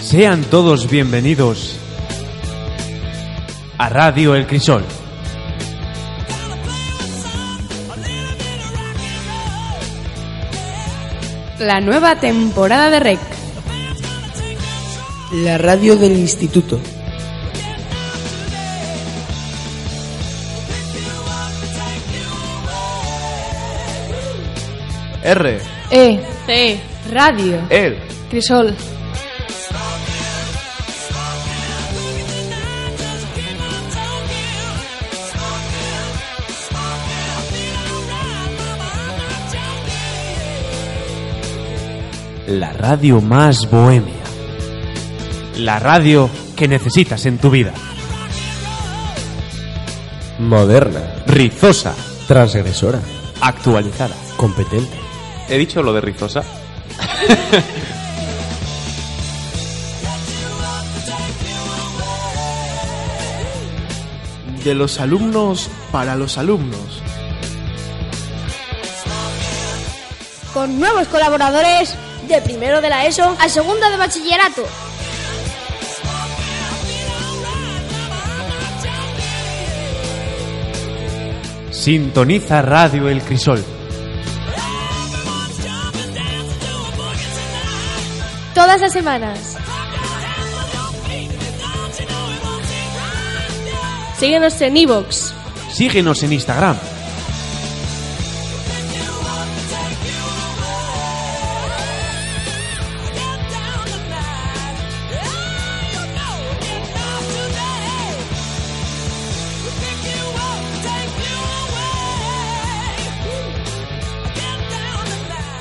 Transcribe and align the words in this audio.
Sean 0.00 0.42
todos 0.44 0.88
bienvenidos 0.90 1.78
a 3.78 3.88
Radio 3.88 4.34
El 4.34 4.46
Crisol. 4.46 4.84
La 11.58 11.80
nueva 11.80 12.20
temporada 12.20 12.90
de 12.90 13.00
REC. 13.00 13.20
La 15.32 15.58
radio 15.58 15.96
del 15.96 16.12
instituto. 16.12 16.78
R, 25.22 25.58
E. 25.90 26.20
C. 26.46 26.80
Radio. 27.10 27.66
el, 27.68 27.98
Crisol. 28.30 28.76
La 42.46 42.72
radio 42.72 43.20
más 43.20 43.68
bohemia. 43.70 44.14
La 45.56 45.78
radio 45.78 46.30
que 46.56 46.68
necesitas 46.68 47.26
en 47.26 47.38
tu 47.38 47.50
vida. 47.50 47.72
Moderna, 50.38 51.00
Rizosa. 51.26 51.94
transgresora, 52.28 53.00
Actualizada. 53.40 54.14
competente. 54.36 54.96
¿He 55.48 55.58
dicho 55.58 55.82
lo 55.82 55.92
de 55.92 56.00
rizosa? 56.00 56.42
De 64.64 64.74
los 64.74 64.98
alumnos 65.00 65.70
para 65.92 66.16
los 66.16 66.38
alumnos. 66.38 67.02
con 70.52 70.80
nuevos 70.80 71.06
colaboradores 71.08 71.94
de 72.26 72.40
primero 72.42 72.80
de 72.80 72.88
la 72.88 73.06
ESO 73.06 73.36
a 73.38 73.48
segundo 73.48 73.88
de 73.88 73.96
bachillerato. 73.96 74.64
Sintoniza 81.70 82.62
Radio 82.62 83.08
El 83.08 83.22
Crisol. 83.22 83.64
Todas 88.54 88.80
las 88.80 88.92
semanas. 88.92 89.56
Síguenos 94.18 94.60
en 94.62 94.76
iVoox. 94.78 95.32
Síguenos 95.70 96.22
en 96.22 96.32
Instagram. 96.32 96.95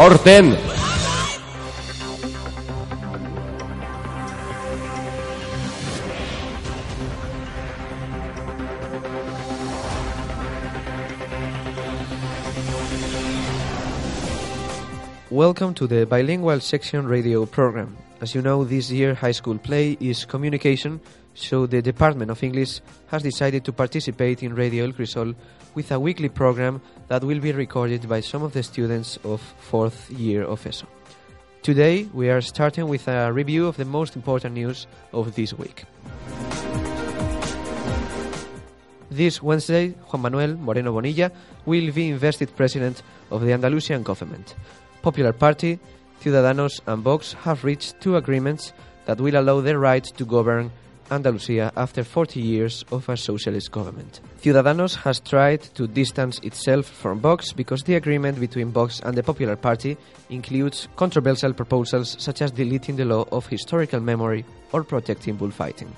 ¡Corten! 0.00 0.56
Welcome 15.28 15.74
to 15.74 15.86
the 15.86 16.06
bilingual 16.06 16.60
section 16.60 17.06
radio 17.06 17.44
program. 17.44 17.98
As 18.20 18.34
you 18.34 18.42
know, 18.42 18.64
this 18.64 18.90
year 18.90 19.14
high 19.14 19.32
school 19.32 19.56
play 19.56 19.96
is 19.98 20.26
communication, 20.26 21.00
so 21.32 21.64
the 21.64 21.80
Department 21.80 22.30
of 22.30 22.42
English 22.42 22.82
has 23.06 23.22
decided 23.22 23.64
to 23.64 23.72
participate 23.72 24.42
in 24.42 24.54
Radio 24.54 24.84
El 24.84 24.92
Crisol 24.92 25.34
with 25.74 25.90
a 25.90 25.98
weekly 25.98 26.28
program 26.28 26.82
that 27.08 27.24
will 27.24 27.40
be 27.40 27.52
recorded 27.52 28.06
by 28.06 28.20
some 28.20 28.42
of 28.42 28.52
the 28.52 28.62
students 28.62 29.18
of 29.24 29.40
fourth 29.40 30.10
year 30.10 30.44
of 30.44 30.66
ESO. 30.66 30.86
Today, 31.62 32.10
we 32.12 32.28
are 32.28 32.42
starting 32.42 32.88
with 32.88 33.08
a 33.08 33.32
review 33.32 33.66
of 33.66 33.78
the 33.78 33.86
most 33.86 34.16
important 34.16 34.52
news 34.52 34.86
of 35.14 35.34
this 35.34 35.54
week. 35.54 35.84
This 39.10 39.42
Wednesday, 39.42 39.94
Juan 40.10 40.22
Manuel 40.22 40.56
Moreno 40.56 40.92
Bonilla 40.92 41.32
will 41.64 41.90
be 41.90 42.10
invested 42.10 42.54
president 42.54 43.02
of 43.30 43.40
the 43.40 43.52
Andalusian 43.54 44.02
government. 44.02 44.54
Popular 45.00 45.32
Party, 45.32 45.78
Ciudadanos, 46.20 46.80
and 46.86 47.02
Vox 47.02 47.32
have 47.32 47.64
reached 47.64 48.00
two 48.00 48.16
agreements 48.16 48.72
that 49.06 49.20
will 49.20 49.36
allow 49.36 49.60
the 49.60 49.78
right 49.78 50.04
to 50.04 50.24
govern 50.24 50.70
Andalusia 51.10 51.72
after 51.76 52.04
40 52.04 52.40
years 52.40 52.84
of 52.92 53.08
a 53.08 53.16
socialist 53.16 53.72
government. 53.72 54.20
Ciudadanos 54.42 54.94
has 54.96 55.18
tried 55.20 55.62
to 55.74 55.86
distance 55.88 56.38
itself 56.40 56.86
from 56.86 57.20
Vox 57.20 57.52
because 57.52 57.82
the 57.82 57.94
agreement 57.94 58.38
between 58.38 58.70
Vox 58.70 59.00
and 59.00 59.16
the 59.16 59.22
Popular 59.22 59.56
Party 59.56 59.96
includes 60.28 60.88
controversial 60.96 61.52
proposals 61.52 62.16
such 62.18 62.42
as 62.42 62.50
deleting 62.50 62.96
the 62.96 63.04
law 63.04 63.24
of 63.32 63.46
historical 63.46 64.00
memory 64.00 64.44
or 64.72 64.84
protecting 64.84 65.36
bullfighting. 65.36 65.90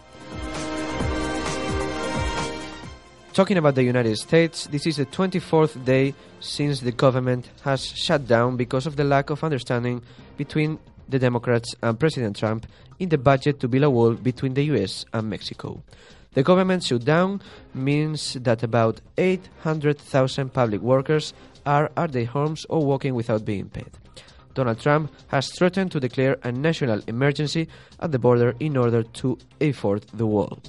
Talking 3.33 3.57
about 3.57 3.77
the 3.77 3.83
United 3.83 4.19
States, 4.19 4.67
this 4.67 4.87
is 4.87 4.99
the 4.99 5.07
24th 5.07 5.83
day 5.87 6.13
since 6.41 6.81
the 6.81 6.93
government 6.93 7.49
has 7.65 7.87
shut 7.87 8.27
down 8.29 8.59
because 8.59 8.87
of 8.87 8.97
the 8.97 9.05
lack 9.05 9.31
of 9.31 9.43
understanding 9.43 10.03
between 10.37 10.79
the 11.09 11.19
Democrats 11.19 11.75
and 11.83 11.99
President 11.99 12.37
Trump 12.37 12.67
in 12.99 13.09
the 13.09 13.17
budget 13.17 13.59
to 13.61 13.69
build 13.69 13.85
a 13.85 13.91
wall 13.91 14.13
between 14.13 14.53
the 14.53 14.65
US 14.65 15.07
and 15.15 15.31
Mexico. 15.31 15.83
The 16.35 16.43
government 16.43 16.85
shutdown 16.85 17.41
means 17.73 18.35
that 18.35 18.63
about 18.63 19.01
800,000 19.17 20.53
public 20.53 20.83
workers 20.83 21.33
are 21.65 21.91
at 21.97 22.13
their 22.13 22.27
homes 22.27 22.67
or 22.69 22.85
working 22.85 23.15
without 23.15 23.47
being 23.47 23.71
paid. 23.71 23.91
Donald 24.53 24.79
Trump 24.79 25.11
has 25.29 25.51
threatened 25.51 25.91
to 25.93 26.01
declare 26.01 26.37
a 26.43 26.53
national 26.53 27.01
emergency 27.07 27.67
at 27.99 28.13
the 28.13 28.19
border 28.19 28.55
in 28.61 28.77
order 28.77 29.03
to 29.03 29.39
afford 29.59 30.03
the 30.13 30.27
wall. 30.27 30.61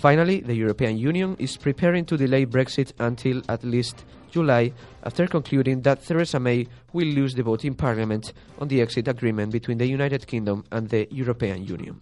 Finally, 0.00 0.40
the 0.40 0.54
European 0.54 0.96
Union 0.96 1.36
is 1.38 1.58
preparing 1.58 2.06
to 2.06 2.16
delay 2.16 2.46
Brexit 2.46 2.90
until 3.00 3.42
at 3.50 3.62
least 3.62 4.06
July 4.30 4.72
after 5.02 5.26
concluding 5.26 5.82
that 5.82 6.02
Theresa 6.02 6.40
May 6.40 6.66
will 6.94 7.08
lose 7.08 7.34
the 7.34 7.42
vote 7.42 7.66
in 7.66 7.74
Parliament 7.74 8.32
on 8.58 8.68
the 8.68 8.80
exit 8.80 9.08
agreement 9.08 9.52
between 9.52 9.76
the 9.76 9.86
United 9.86 10.26
Kingdom 10.26 10.64
and 10.72 10.88
the 10.88 11.06
European 11.10 11.66
Union. 11.66 12.00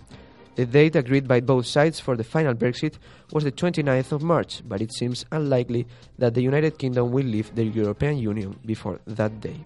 The 0.55 0.65
date 0.65 0.95
agreed 0.95 1.27
by 1.27 1.41
both 1.41 1.67
sides 1.67 1.99
for 1.99 2.17
the 2.17 2.23
final 2.23 2.55
Brexit 2.55 2.95
was 3.33 3.43
the 3.43 3.51
29th 3.51 4.13
of 4.13 4.23
March, 4.23 4.63
but 4.65 4.81
it 4.81 4.93
seems 4.93 5.27
unlikely 5.33 5.89
that 6.19 6.35
the 6.35 6.43
United 6.43 6.79
Kingdom 6.79 7.11
will 7.11 7.27
leave 7.27 7.53
the 7.57 7.65
European 7.65 8.19
Union 8.19 8.57
before 8.65 9.01
that 9.09 9.41
day. 9.41 9.59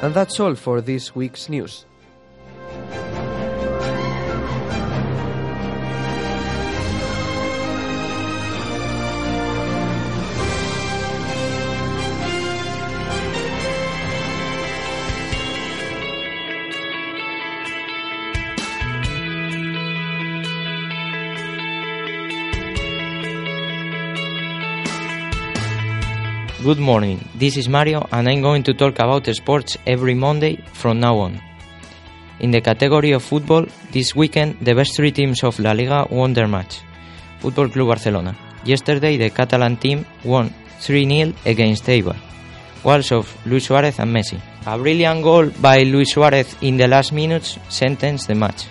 And 0.00 0.14
that's 0.14 0.40
all 0.40 0.54
for 0.54 0.80
this 0.80 1.14
week's 1.14 1.50
news. 1.50 1.84
Good 26.62 26.78
morning, 26.78 27.18
this 27.34 27.56
is 27.56 27.68
Mario 27.68 28.06
and 28.12 28.28
I'm 28.28 28.40
going 28.40 28.62
to 28.62 28.72
talk 28.72 29.00
about 29.00 29.26
sports 29.34 29.76
every 29.84 30.14
Monday 30.14 30.62
from 30.72 31.00
now 31.00 31.18
on. 31.18 31.40
In 32.38 32.52
the 32.52 32.60
category 32.60 33.10
of 33.10 33.24
football, 33.24 33.66
this 33.90 34.14
weekend 34.14 34.60
the 34.60 34.72
best 34.72 34.94
three 34.94 35.10
teams 35.10 35.42
of 35.42 35.58
La 35.58 35.72
Liga 35.72 36.06
won 36.08 36.34
their 36.34 36.46
match. 36.46 36.78
Football 37.40 37.68
Club 37.68 37.88
Barcelona. 37.88 38.36
Yesterday 38.64 39.16
the 39.16 39.30
Catalan 39.30 39.76
team 39.76 40.06
won 40.22 40.54
3-0 40.78 41.34
against 41.46 41.82
Eibar. 41.86 42.16
Goals 42.84 43.10
of 43.10 43.36
Luis 43.44 43.66
Suarez 43.66 43.98
and 43.98 44.14
Messi. 44.14 44.40
A 44.64 44.78
brilliant 44.78 45.24
goal 45.24 45.50
by 45.60 45.82
Luis 45.82 46.12
Suarez 46.12 46.54
in 46.60 46.76
the 46.76 46.86
last 46.86 47.12
minutes 47.12 47.58
sentenced 47.70 48.28
the 48.28 48.36
match. 48.36 48.66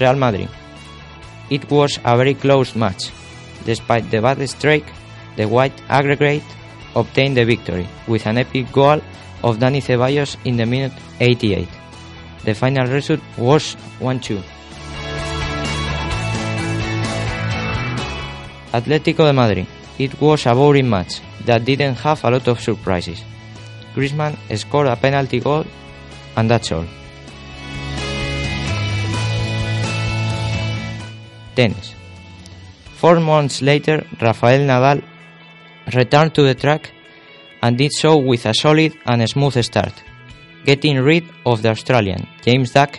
Real 0.00 0.16
Madrid. 0.16 0.48
It 1.48 1.70
was 1.70 2.00
a 2.04 2.16
very 2.16 2.34
close 2.34 2.74
match. 2.74 3.12
Despite 3.66 4.10
the 4.10 4.22
bad 4.22 4.38
strike, 4.48 4.86
the 5.36 5.46
white 5.46 5.74
aggregate 5.88 6.44
obtained 6.94 7.36
the 7.36 7.44
victory 7.44 7.86
with 8.06 8.26
an 8.26 8.38
epic 8.38 8.70
goal 8.72 9.00
of 9.42 9.58
Dani 9.58 9.82
Ceballos 9.82 10.36
in 10.44 10.56
the 10.56 10.64
minute 10.64 10.92
88. 11.20 11.68
The 12.44 12.54
final 12.54 12.86
result 12.86 13.20
was 13.36 13.76
1-2. 13.98 14.40
Atlético 18.72 19.26
de 19.26 19.32
Madrid. 19.32 19.66
It 19.98 20.20
was 20.20 20.46
a 20.46 20.54
boring 20.54 20.88
match 20.88 21.20
that 21.44 21.64
didn't 21.64 21.96
have 21.96 22.22
a 22.24 22.30
lot 22.30 22.46
of 22.46 22.60
surprises. 22.60 23.22
Griezmann 23.94 24.36
scored 24.56 24.86
a 24.86 24.96
penalty 24.96 25.40
goal 25.40 25.64
and 26.36 26.50
that's 26.50 26.70
all. 26.70 26.84
Tennis. 31.54 31.96
Four 33.06 33.20
months 33.20 33.62
later, 33.62 34.04
Rafael 34.20 34.62
Nadal 34.66 35.00
returned 35.94 36.34
to 36.34 36.42
the 36.42 36.56
track 36.56 36.90
and 37.62 37.78
did 37.78 37.92
so 37.92 38.16
with 38.16 38.44
a 38.46 38.52
solid 38.52 38.98
and 39.06 39.22
smooth 39.30 39.62
start, 39.62 39.92
getting 40.64 40.98
rid 40.98 41.22
of 41.44 41.62
the 41.62 41.68
Australian 41.68 42.26
James 42.42 42.72
Duck 42.72 42.98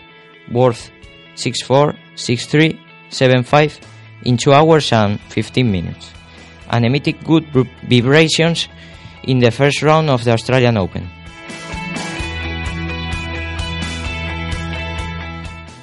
worth 0.49 0.91
6-4, 1.35 1.97
6-3, 2.15 2.79
7-5 3.09 3.81
in 4.23 4.37
2 4.37 4.53
hours 4.53 4.93
and 4.93 5.19
15 5.19 5.69
minutes, 5.69 6.13
and 6.69 6.85
emitted 6.85 7.21
good 7.25 7.45
vibrations 7.83 8.69
in 9.23 9.39
the 9.39 9.51
first 9.51 9.81
round 9.81 10.09
of 10.09 10.23
the 10.23 10.31
Australian 10.31 10.77
Open. 10.77 11.05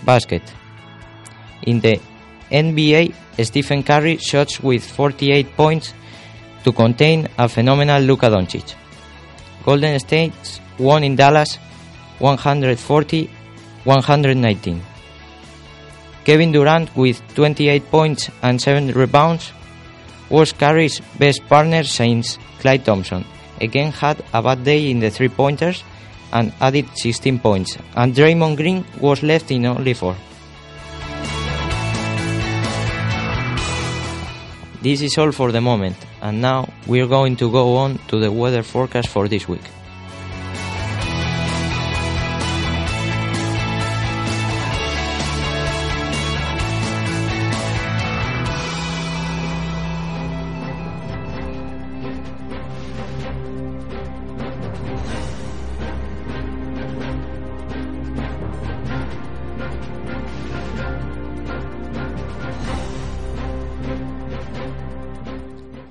Basket. 0.02 0.50
In 1.66 1.80
the 1.80 2.00
NBA, 2.50 3.14
Stephen 3.44 3.82
Curry 3.82 4.18
shots 4.18 4.62
with 4.62 4.84
48 4.84 5.56
points 5.56 5.94
to 6.64 6.72
contain 6.72 7.28
a 7.38 7.48
phenomenal 7.48 8.02
Luka 8.02 8.26
Doncic. 8.26 8.74
Golden 9.64 9.98
State 9.98 10.60
won 10.78 11.02
in 11.04 11.16
Dallas 11.16 11.58
140-119. 12.20 14.80
Kevin 16.24 16.52
Durant 16.52 16.94
with 16.96 17.22
28 17.34 17.90
points 17.90 18.30
and 18.42 18.60
7 18.60 18.92
rebounds 18.92 19.52
was 20.30 20.52
Curry's 20.52 21.00
best 21.18 21.46
partner 21.48 21.84
since 21.84 22.38
Klay 22.60 22.82
Thompson 22.82 23.24
again 23.60 23.92
had 23.92 24.22
a 24.32 24.42
bad 24.42 24.64
day 24.64 24.90
in 24.90 25.00
the 25.00 25.10
three-pointers 25.10 25.84
and 26.32 26.52
added 26.60 26.86
16 26.94 27.38
points, 27.38 27.78
and 27.94 28.14
Draymond 28.14 28.56
Green 28.56 28.84
was 29.00 29.22
left 29.22 29.50
in 29.50 29.66
only 29.66 29.94
4. 29.94 30.16
This 34.84 35.00
is 35.00 35.16
all 35.16 35.32
for 35.32 35.50
the 35.50 35.62
moment, 35.62 35.96
and 36.20 36.42
now 36.42 36.68
we're 36.86 37.06
going 37.06 37.36
to 37.36 37.50
go 37.50 37.74
on 37.76 37.96
to 38.08 38.20
the 38.20 38.30
weather 38.30 38.62
forecast 38.62 39.08
for 39.08 39.28
this 39.28 39.48
week. 39.48 39.62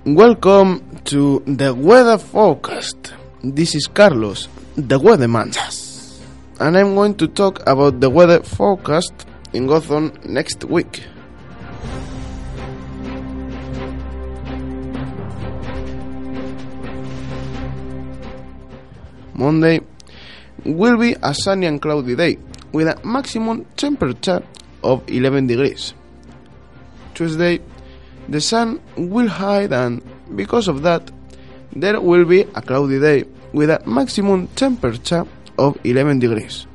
Welcome 0.06 1.00
to 1.06 1.42
the 1.48 1.74
weather 1.74 2.18
forecast. 2.18 3.14
This 3.42 3.74
is 3.74 3.88
Carlos, 3.88 4.50
the 4.76 5.00
weatherman. 5.00 5.56
And 6.60 6.78
I'm 6.78 6.94
going 6.94 7.16
to 7.16 7.28
talk 7.30 7.62
about 7.66 8.02
the 8.02 8.10
weather 8.10 8.44
forecast 8.44 9.14
in 9.54 9.66
Gotham 9.66 10.12
next 10.26 10.66
week. 10.66 11.06
Monday 19.34 19.80
will 20.66 20.98
be 20.98 21.16
a 21.24 21.34
sunny 21.34 21.66
and 21.68 21.82
cloudy 21.82 22.18
day 22.18 22.38
with 22.74 22.90
a 22.90 23.00
maximum 23.06 23.64
temperature 23.78 24.44
of 24.84 25.10
11 25.10 25.48
degrees. 25.48 25.94
Tuesday 27.14 27.62
the 28.30 28.42
sun 28.42 28.80
will 28.98 29.28
hide 29.28 29.74
and 29.74 30.02
because 30.36 30.68
of 30.68 30.82
that 30.84 31.12
there 31.76 32.00
will 32.00 32.26
be 32.26 32.42
a 32.42 32.62
cloudy 32.62 33.00
day 33.00 33.24
with 33.52 33.70
a 33.70 33.82
maximum 33.86 34.48
temperature 34.56 35.26
of 35.58 35.78
11 35.84 36.20
degrees. 36.20 36.68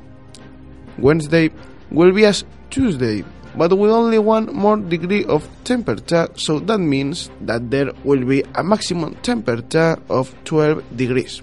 Wednesday 0.99 1.51
will 1.91 2.13
be 2.13 2.25
as 2.25 2.45
Tuesday 2.71 3.25
but 3.57 3.77
with 3.77 3.91
only 3.91 4.19
one 4.19 4.47
more 4.55 4.77
degree 4.77 5.25
of 5.25 5.49
temperature 5.65 6.29
so 6.37 6.59
that 6.61 6.79
means 6.79 7.31
that 7.41 7.71
there 7.71 7.93
will 8.05 8.25
be 8.25 8.43
a 8.55 8.63
maximum 8.63 9.15
temperature 9.17 9.99
of 10.09 10.35
12 10.45 10.97
degrees. 10.97 11.43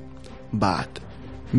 But 0.54 1.00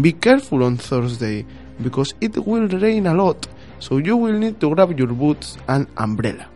be 0.01 0.13
careful 0.13 0.65
on 0.65 0.77
Thursday 0.77 1.45
because 1.83 2.15
it 2.21 2.37
will 2.47 2.69
rain 2.69 3.07
a 3.07 3.15
lot 3.15 3.47
so 3.81 3.99
you 3.99 4.17
will 4.17 4.33
need 4.33 4.61
to 4.61 4.75
grab 4.75 4.99
your 4.99 5.09
boots 5.09 5.57
and 5.69 5.87
umbrella. 5.97 6.49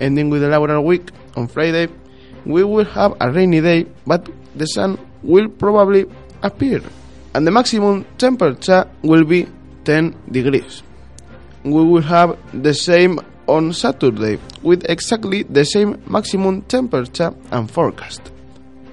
Ending 0.00 0.30
with 0.30 0.42
the 0.42 0.48
laboral 0.48 0.84
week 0.84 1.10
on 1.36 1.48
Friday, 1.48 1.88
we 2.44 2.64
will 2.64 2.84
have 2.84 3.16
a 3.20 3.30
rainy 3.30 3.60
day, 3.60 3.86
but 4.06 4.28
the 4.54 4.66
sun 4.66 4.98
will 5.22 5.48
probably 5.48 6.06
appear, 6.42 6.80
and 7.34 7.46
the 7.46 7.50
maximum 7.50 8.04
temperature 8.18 8.88
will 9.02 9.24
be 9.24 9.48
10 9.84 10.14
degrees. 10.30 10.82
We 11.64 11.82
will 11.84 12.02
have 12.02 12.38
the 12.52 12.74
same 12.74 13.20
on 13.46 13.72
Saturday, 13.72 14.38
with 14.62 14.84
exactly 14.88 15.42
the 15.44 15.64
same 15.64 16.02
maximum 16.06 16.62
temperature 16.62 17.32
and 17.50 17.70
forecast. 17.70 18.32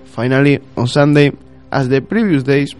Finally, 0.05 0.59
on 0.77 0.87
Sunday, 0.87 1.31
as 1.71 1.89
the 1.89 2.01
previous 2.01 2.43
days, 2.43 2.73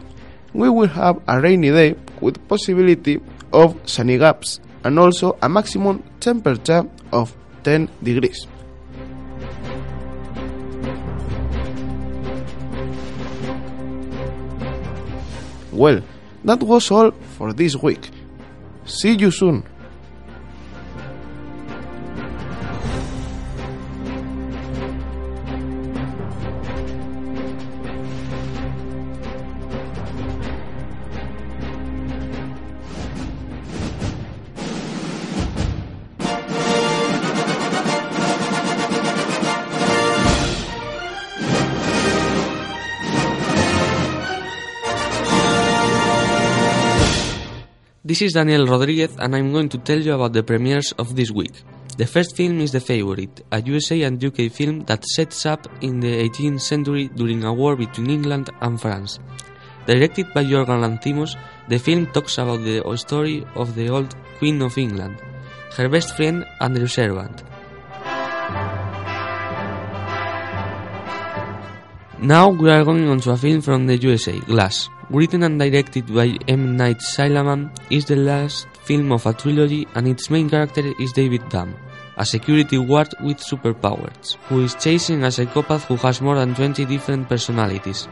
we 0.53 0.69
will 0.69 0.87
have 0.87 1.19
a 1.27 1.41
rainy 1.41 1.71
day 1.71 1.95
with 2.21 2.47
possibility 2.47 3.19
of 3.51 3.77
sunny 3.85 4.17
gaps 4.17 4.59
and 4.83 4.99
also 4.99 5.37
a 5.41 5.49
maximum 5.49 6.03
temperature 6.19 6.87
of 7.11 7.35
10 7.63 7.89
degrees. 8.01 8.47
Well, 15.71 16.01
that 16.43 16.61
was 16.61 16.91
all 16.91 17.11
for 17.37 17.51
this 17.53 17.75
week. 17.75 18.09
See 18.85 19.13
you 19.13 19.31
soon. 19.31 19.63
This 48.05 48.21
is 48.21 48.33
Daniel 48.33 48.65
Rodriguez, 48.65 49.15
and 49.17 49.33
I'm 49.33 49.53
going 49.53 49.69
to 49.69 49.77
tell 49.77 49.97
you 49.97 50.13
about 50.13 50.33
the 50.33 50.43
premieres 50.43 50.91
of 50.99 51.15
this 51.15 51.31
week. 51.31 51.53
The 51.95 52.05
first 52.05 52.35
film 52.35 52.59
is 52.59 52.73
The 52.73 52.81
Favourite, 52.81 53.39
a 53.49 53.61
USA 53.61 54.01
and 54.01 54.21
UK 54.21 54.51
film 54.51 54.81
that 54.87 55.05
sets 55.05 55.45
up 55.45 55.69
in 55.81 56.01
the 56.01 56.27
18th 56.27 56.59
century 56.59 57.07
during 57.15 57.45
a 57.45 57.53
war 57.53 57.77
between 57.77 58.09
England 58.09 58.49
and 58.59 58.81
France. 58.81 59.19
Directed 59.85 60.33
by 60.33 60.43
Yorgos 60.43 60.81
Lanthimos, 60.83 61.37
the 61.69 61.79
film 61.79 62.07
talks 62.07 62.37
about 62.39 62.65
the 62.65 62.83
story 62.97 63.45
of 63.55 63.73
the 63.73 63.87
old 63.87 64.13
Queen 64.37 64.61
of 64.61 64.77
England, 64.77 65.15
her 65.77 65.87
best 65.87 66.17
friend 66.17 66.45
Andrew 66.59 66.87
Servant. 66.87 67.41
Now 72.19 72.49
we 72.49 72.69
are 72.69 72.83
going 72.83 73.07
on 73.07 73.21
to 73.21 73.31
a 73.31 73.37
film 73.37 73.61
from 73.61 73.87
the 73.87 73.95
USA, 73.95 74.37
Glass. 74.41 74.89
Written 75.13 75.43
and 75.43 75.59
directed 75.59 76.11
by 76.11 76.39
M. 76.47 76.75
Night 76.75 76.97
Shyamalan, 76.97 77.69
is 77.91 78.05
the 78.05 78.15
last 78.15 78.65
film 78.81 79.11
of 79.11 79.27
a 79.27 79.33
trilogy 79.33 79.87
and 79.93 80.07
its 80.07 80.31
main 80.31 80.49
character 80.49 80.81
is 80.99 81.11
David 81.11 81.47
Dunn, 81.49 81.75
a 82.17 82.25
security 82.25 82.83
guard 82.83 83.13
with 83.21 83.37
superpowers, 83.37 84.37
who 84.49 84.63
is 84.63 84.73
chasing 84.73 85.23
a 85.23 85.29
psychopath 85.29 85.83
who 85.83 85.97
has 85.97 86.19
more 86.19 86.33
than 86.33 86.55
20 86.55 86.85
different 86.85 87.29
personalities. 87.29 88.07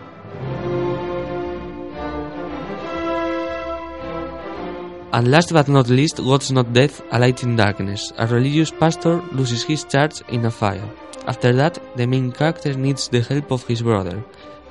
And 5.11 5.31
last 5.31 5.51
but 5.51 5.67
not 5.69 5.89
least, 5.89 6.17
God's 6.17 6.51
Not 6.51 6.71
Death, 6.71 7.01
A 7.11 7.17
Light 7.17 7.41
in 7.41 7.55
Darkness. 7.55 8.13
A 8.19 8.27
religious 8.27 8.69
pastor 8.69 9.23
loses 9.31 9.63
his 9.63 9.85
charge 9.85 10.21
in 10.29 10.45
a 10.45 10.51
fire. 10.51 10.87
After 11.25 11.51
that, 11.53 11.79
the 11.95 12.05
main 12.05 12.31
character 12.31 12.75
needs 12.75 13.07
the 13.07 13.21
help 13.21 13.51
of 13.51 13.65
his 13.65 13.81
brother, 13.81 14.23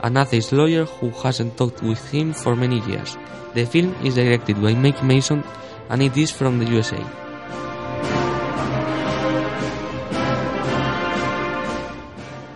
an 0.03 0.17
atheist 0.17 0.53
lawyer 0.53 0.85
who 0.85 1.11
hasn't 1.11 1.57
talked 1.57 1.83
with 1.83 2.11
him 2.11 2.33
for 2.33 2.57
many 2.57 2.81
years. 2.87 3.17
The 3.55 3.67
film 3.67 3.95
is 4.05 4.15
directed 4.15 4.61
by 4.63 4.75
Mike 4.75 5.03
Mason 5.03 5.45
and 5.89 6.03
it 6.03 6.17
is 6.17 6.31
from 6.31 6.59
the 6.59 6.67
USA. 6.67 7.03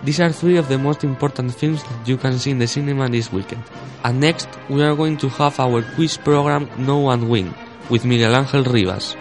These 0.04 0.20
are 0.20 0.32
three 0.32 0.58
of 0.58 0.68
the 0.68 0.76
most 0.76 1.02
important 1.02 1.54
films 1.54 1.82
that 1.82 2.06
you 2.06 2.18
can 2.18 2.38
see 2.38 2.50
in 2.50 2.58
the 2.58 2.66
cinema 2.66 3.08
this 3.08 3.32
weekend. 3.32 3.64
And 4.04 4.20
next, 4.20 4.48
we 4.68 4.82
are 4.82 4.94
going 4.94 5.16
to 5.16 5.30
have 5.30 5.58
our 5.58 5.80
quiz 5.94 6.18
program 6.18 6.68
No 6.76 6.98
One 6.98 7.28
Win 7.28 7.54
with 7.88 8.04
Miguel 8.04 8.36
Angel 8.36 8.64
Rivas. 8.64 9.16